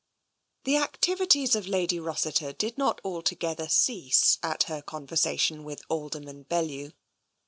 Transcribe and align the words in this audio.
i 0.01 0.01
XV 0.01 0.63
The 0.63 0.77
activities 0.77 1.55
of 1.55 1.67
Lady 1.67 1.99
Rossiter 1.99 2.53
did 2.53 2.75
not 2.75 2.99
altogether 3.05 3.69
cease 3.69 4.39
at 4.41 4.63
her 4.63 4.81
conversation 4.81 5.63
with 5.63 5.83
Alderman 5.89 6.41
Bellew. 6.41 6.93